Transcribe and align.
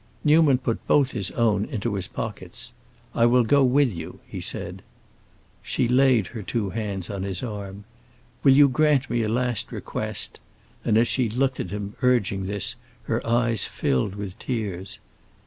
Newman 0.23 0.57
put 0.57 0.87
both 0.87 1.11
his 1.11 1.29
own 1.33 1.63
into 1.65 1.93
his 1.93 2.07
pockets. 2.07 2.73
"I 3.13 3.27
will 3.27 3.43
go 3.43 3.63
with 3.63 3.93
you," 3.93 4.19
he 4.25 4.41
said. 4.41 4.81
She 5.61 5.87
laid 5.87 6.25
her 6.33 6.41
two 6.41 6.71
hands 6.71 7.07
on 7.11 7.21
his 7.21 7.43
arm. 7.43 7.83
"Will 8.43 8.53
you 8.53 8.67
grant 8.67 9.11
me 9.11 9.21
a 9.21 9.29
last 9.29 9.71
request?" 9.71 10.39
and 10.83 10.97
as 10.97 11.07
she 11.07 11.29
looked 11.29 11.59
at 11.59 11.69
him, 11.69 11.95
urging 12.01 12.45
this, 12.45 12.77
her 13.03 13.23
eyes 13.27 13.65
filled 13.67 14.15
with 14.15 14.39
tears. 14.39 14.97